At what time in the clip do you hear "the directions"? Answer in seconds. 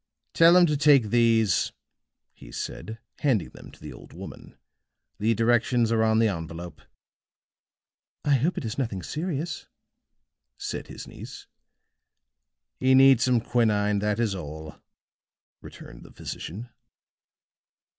5.19-5.91